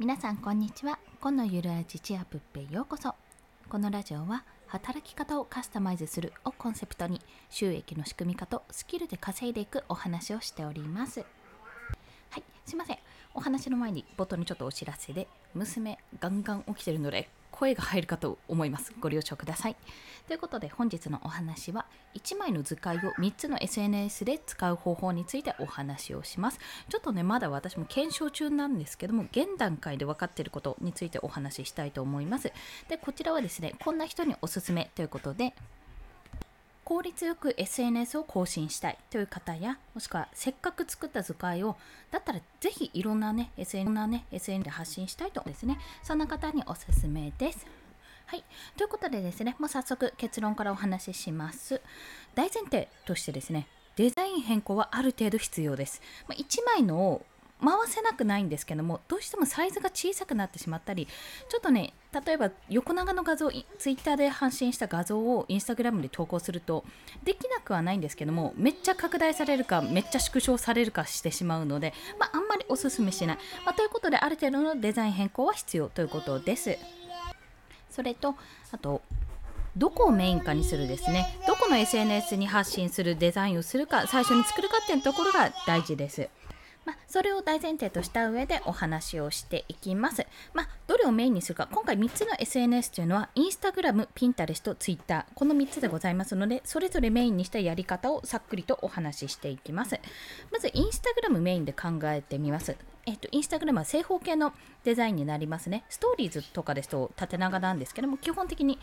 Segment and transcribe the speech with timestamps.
[0.00, 0.98] 皆さんこんにちは。
[1.20, 3.14] 今のゆるあじチアプッペようこそ。
[3.68, 11.26] このラジオは働き方をカスタマイズするをコンセプトに収益の仕組み化とスキルで稼いでいくお話をしております。
[12.30, 12.98] はいすいません。
[13.34, 18.92] お話の前に冒頭にちょっとお知らせで娘ガンガン起きてるので声が入るかと思います。
[19.00, 19.76] ご了承ください。
[20.28, 26.60] ということで本日のお話は1枚の図解を3つの SNS で使う方法についてお話をします。
[26.88, 32.52] ちょっとねまだ私も検証中なんですけども現段階で分かっていることについてお話ししたいと思います。
[32.88, 35.54] でこちらはですねこんな人におすすめということで
[36.90, 41.76] 効率よく SNS を更新したいという方やもしくはせっかく作った図解を
[42.10, 47.64] だったらぜひいろんなね SNS, なね SN で発信したいとですねそんな方におすすめです。
[48.26, 48.42] はい。
[48.76, 51.80] ということでですね、もう早速結論からお話しします。
[52.34, 56.00] 大前提としてですね、デザイン変更はある程度必要です。
[56.26, 57.22] まあ、1枚の
[57.64, 61.06] 回せなくないんですけどもどうしてもサイズが小さくなってしまったり
[61.48, 66.84] ちょっとね例えば横長の画像ツイッターで発信した画像をインスタグラムで投稿すると
[67.22, 76.78] できなくはないんですけどもめっちゃ拡大されるかめっちゃ縮小されるかしてしまうので、まあ、あんまりおすすめしない、まあ、ということである程度のデザイン変更は必要ということです。
[77.90, 78.36] それと
[78.70, 79.02] あと
[79.76, 81.38] どこをメインかにするですね。
[81.46, 86.28] どこの SNS に発信するデザインをするか最初に作るかっていうところが大事です。
[86.90, 90.26] まあ、それを大前提とした上でお話をしていきます。
[90.54, 100.00] まあ、どれをメインにするか、今回3つの SNS というのは、インスタグラム、ピンタレスト、ツイッター、この3つでございますので、それぞれメインにしたやり方をさっくりとお話ししていきます。
[100.50, 102.76] まず、インスタグラムメインで考えてみます。
[103.06, 104.52] えっと、インスタグラムは正方形の
[104.84, 105.84] デザインになりますね。
[105.88, 108.76] ストーリーズとかですと縦長なんですけども、基本的に、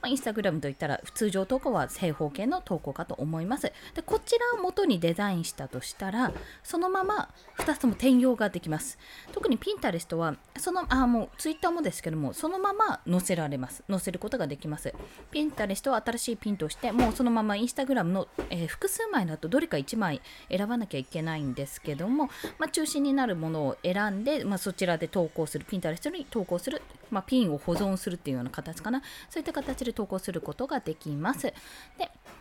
[0.00, 3.72] まあ、インスタグラムといったら通常投稿は正方形の投稿かと思います。
[3.94, 8.98] で、こちらを元にデザインしたとしたら、そのまま2つとも転用ができます。
[9.32, 13.82] 特にピンタレストは、その、あ、もうツイッターもですけども、そのまま載せられます。
[13.88, 14.94] 載せることができます。
[15.30, 20.20] ピンタレストは新しいピンとして、もうそのままインスタグラムの、えー、複数枚だとどれか1枚
[20.50, 22.26] 選ばなきゃいけないんですけども、
[22.58, 29.02] まあ、中心になるものを選んで、まあ、そちらで投稿する、ピンタレストに投稿する、まあ、ピンを保存するっていうような形かな。
[29.30, 31.42] そういった形で投稿することができます。
[31.42, 31.54] で、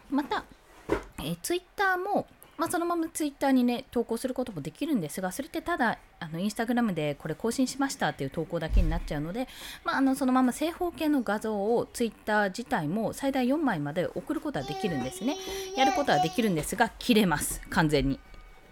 [0.10, 0.46] また、
[1.20, 2.28] えー、ツイッターも、
[2.62, 9.48] まあ、そのままツイッターにね投稿することもできるんですがそれってただあのインスタグラムでこれ更新しましたっていう投稿だけになっちゃうので、
[9.84, 15.38] まあ、あのそのまま正方形の画像をツイッター自体も最大4枚まで送ることはできるんですね
[15.76, 18.20] やることはできるんですが切れます完全に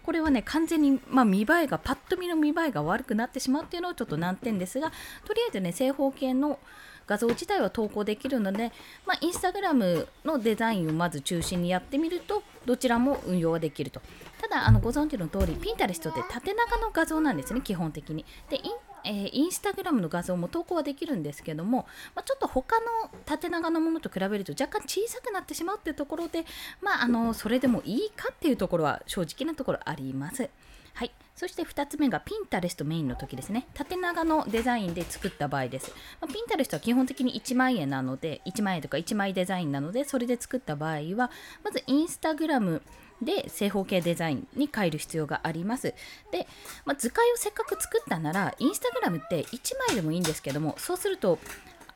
[0.09, 4.91] これはね完全に、まあ、見栄えがパッと見の見栄えが悪くなってしまうっていうのはちょっと難点ですが
[5.23, 6.57] とりあえずね正方形の
[7.05, 8.71] 画像自体は投稿できるので、
[9.05, 14.01] まあ、インスタグラムのデザインをまず中心にやってみるとどちらも運用はできると。
[14.41, 18.25] ただあのご存知の通りピンタレストって縦長の画像なんですね基本的に。
[18.49, 18.71] でイン
[19.03, 22.85] えー、インスタグラムの画像も投稿はできるんですけども、まあ、ちょっと他の
[23.25, 26.45] 縦長のものと比べると若干小さくなってしまうっていうところで、
[26.81, 30.49] まあ、あのそれでもいいかっていうところは正直なところあります。
[30.93, 33.67] はい、そして2つ目がピンタレストメインの時ですね。
[33.73, 35.93] 縦長のデザインで作った場合です。
[36.19, 41.31] まあ、ピンタレストは基本的に1万円なので、1万円とか1枚デザインなので、それで作った場合は、
[41.63, 42.81] まずインスタグラム
[43.21, 45.93] で正方形デザインに変える必要があります。
[46.31, 46.47] で、
[46.85, 51.39] まあ、図解をせっかく作ったなら、インスタグラムって1枚でもいいんですけども、そうすると、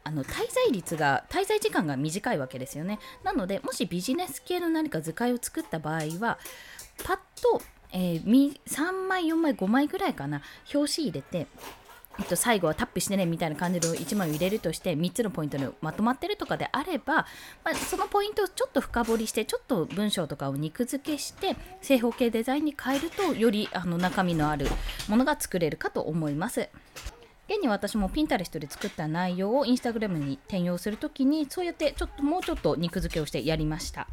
[0.05, 2.99] あの滞在率が滞在時間が短いわけですよね。
[3.23, 6.37] なのでもしビジネス系の何か図解を作った場合は
[7.05, 7.61] パッと、
[7.93, 10.41] えー、3枚4枚5枚ぐらいかな
[10.73, 11.47] 表紙入れて
[12.19, 17.25] えっと、最後はタップしてねみたいな感じの1枚を入れるとして3つのポイントにまとまってるとかであれば、
[17.63, 24.67] まあ、そのポイントをちょっと深掘りしてちょっと文章とかを肉付けして正方形デザインに変えるとよりあの中身のある
[25.07, 26.69] ものが作れるかと思います。
[27.49, 34.07] 現に私もピンタレストで作った内容をインスタグラムに転用するときにそうやってちょっともうちょっと肉付けをしてやりました。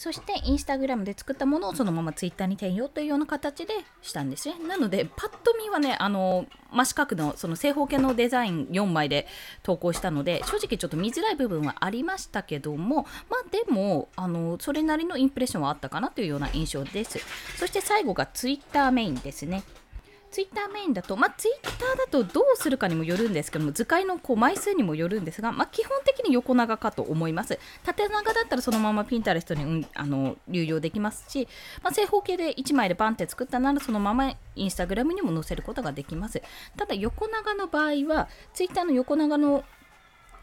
[0.00, 4.54] そしてインスタグラムで作ったものをそのままツイッターに転用というような形でしたんですね。
[4.66, 9.26] なので、パッと見はね、あの、真四角のその正方形のデザイン4枚で
[9.62, 17.18] 投稿したので、正直ちょっと見づらい部分はありましたけども、まあでも、あの、それなりのインプレッションはあったかなというような印象です。
[17.58, 19.62] そして最後がツイッターメインですね。
[20.30, 27.58] ツイッターメインだと、まあ、ツイッターだとどうするかにもよるんですけども図解のこう枚数にもよるんですが、まあ、基本的に横長かと思います。
[27.84, 31.48] 縦長だったらそのままピンタレストに、うん、あの流用できますし、
[31.82, 36.42] まあ、正方形で1枚でバンって作ったならそのままインスタグラムにも載せることができます。
[36.76, 39.64] ただ横長の場合はツイッターの横長の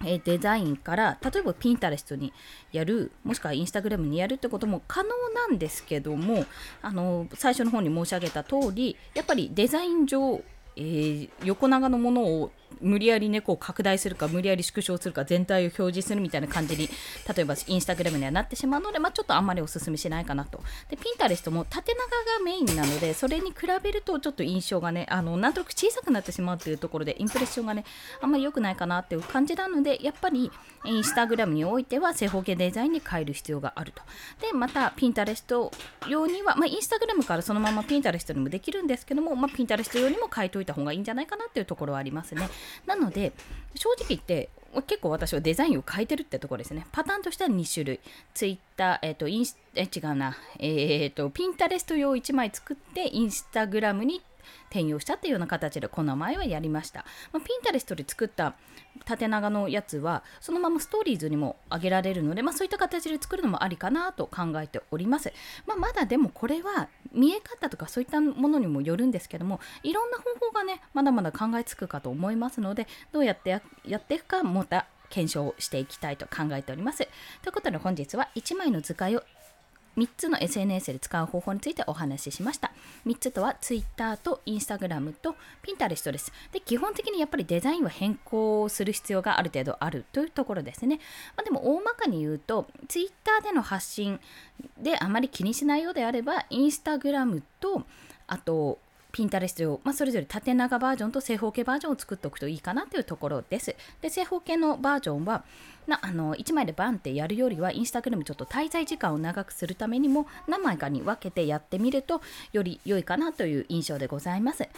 [0.05, 2.31] えデザインから例えばピンタレストに
[2.71, 6.45] やるもしくはインスタグラムにやるってことも可能なんですけども
[6.81, 10.41] あの最初の方に申し上げた通りやっぱりデザイン上
[10.77, 12.51] えー、横長のものを
[12.81, 16.89] 無理やりねこう拡大するか無理やり縮小するか全体を表示するみたいな感じに
[17.35, 20.62] 例えばインスタグラムにはなってしまうので、まあ、ちょっとあんまりおすすめしないかなと。
[20.89, 27.83] でピンタレストも縦長がメインなのでそれに比べるとちょっと印象がねあのなんとなく小さくなってしまうっていうところでインプレッションがね
[28.21, 30.51] あんまり良くないかなっていう感じなのでやっぱり
[30.85, 34.03] インスタグラムにおいては正方形デザインに変える必要があると。
[34.41, 35.71] でまたピンタレスト
[36.07, 42.47] 用には、まあ、インスタグラムからそのままピンタレストにもできるんですけども、まあ、ピンタレスト用にも変えといた方がいいんじゃないかなっていうところはありますね
[42.85, 43.33] なので
[43.75, 44.49] 正直言って
[44.87, 46.85] 結構私はデザインを変えてるってところですね。
[46.91, 47.99] パターンとしては2種類。
[48.33, 50.37] ツイッター、えっ、ー、と、インス、え、違うな。
[50.59, 54.21] えっ、ー、と、ピンタレスト用1枚作って、インスタグラムに
[54.69, 57.05] 転用したっていうような形でこの前はやりました。
[57.31, 58.55] まあ、ピンタレストで作った
[59.05, 65.31] 縦長のやつはそのままストーリーズにも上げられるので、まあ、そういった形で作るのもありかなと考えております。
[65.65, 76.97] まあ、まだでもこれは見え方とかそういったものにもよるんですけどもいろんな方法がねまだまだ考えつくかと思いますのでどうやってやっていくかまた検証していきたいと考えております。
[76.97, 77.07] とい
[77.50, 79.23] うことで本日は1枚の図解を
[79.97, 82.71] 3つの SNS で使う方法についてお話ししました。
[83.05, 86.31] 3つとは Twitter と Instagram と Pinterest です。
[86.51, 90.99] で、基本的にやっぱりデザインは変更する必要がある程度あるというところですね。
[91.35, 94.19] まあ、でも大まかに言うと Twitter での発信
[94.77, 97.83] であまり気にしないようであれば Instagram と
[98.27, 98.79] あと
[99.17, 103.75] ピンタレストを、まあ、それぞれ縦長バージョンと正方形バージョンを作っておくといいかなというところです。
[103.99, 105.43] で、正方形のバージョンは、
[105.87, 112.21] なあの1枚でバンってやるよりはインスタグラムちょっと滞在時間を長くするためにも何枚かに分けてやってみると
[112.53, 114.69] より良いかなという印象でございます。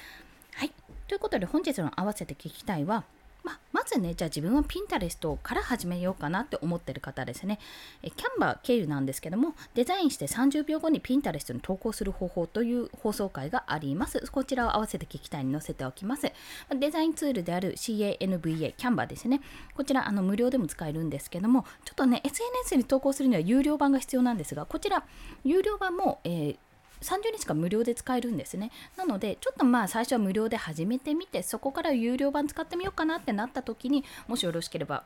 [0.53, 0.71] はい。
[1.09, 3.03] ということで本日の合わせて聞きたいは
[3.49, 7.59] ま、まずね、じゃあ自分はピンタレストから始めようかなって思ってる方ですね。
[8.03, 14.23] えキャンバー経由なんですけども、デザインして30秒後にピンタレストに投稿する方法という放送回があります。
[14.31, 16.31] こちらを合わせて聞きたいに載せておきます。
[16.77, 19.41] デザインツールである CANVA、キャンバーですね。
[19.75, 25.03] こちらあの無料でも使えるんですけども、ちょっとね、SNS に投稿するには有料版が必要なんですが、こちら、
[25.43, 26.57] 有料版も、えー
[27.01, 28.71] 30日間無料で使えるんですね。
[28.97, 35.03] なので、ちょっとまあ最初は無料で始めてみて、そこから有料版使ってみようかなってなった時にもしよろしければ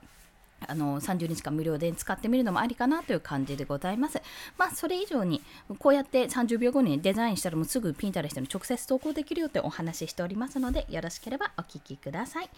[0.67, 4.21] あの30日間無料で使ってみるのもありかなという感じでございます。
[4.57, 5.41] まあ、それ以上に、
[5.79, 12.49] こうやって30秒後にデザインしたらもうすぐピンタレストに直接投稿できるよってお話ししておりますので、よろしければお聴きください。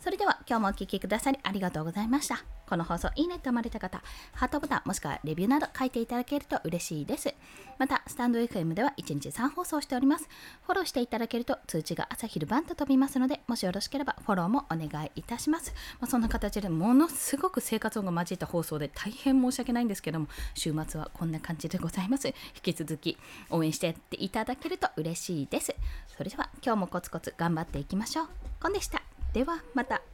[0.00, 2.44] それでは今日もお聴きくださりありがとうございました。
[2.66, 4.02] この放送いいねと思われた方、
[4.32, 7.34] ハートボタンもしくはレビューなど書いていただけると嬉しいです。
[7.78, 10.28] また、スタンド FM では1日3放送しております。
[10.62, 15.72] フォローしていただけると通知が朝昼晩と飛びますので、もしよろしければフォローもお願いいたします。
[16.00, 22.28] まあ、そんな形でものすごく生活音が混じった放送で大変申し訳ないんですけども、週末はこんな感じでございます。
[22.28, 23.18] 引き続き
[23.50, 25.74] 応援してやっていただけると嬉しいです。
[26.16, 28.28] それでは今日もコツコツ頑張っていきましょう。
[28.60, 29.13] コンでした。
[29.34, 30.13] ではまた。